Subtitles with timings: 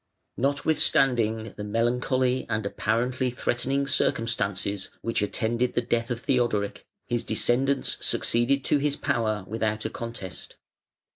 [0.35, 7.97] Notwithstanding the melancholy and apparently threatening circumstances which attended the death of Theodoric, his descendants
[8.01, 10.55] succeeded to his power without a contest.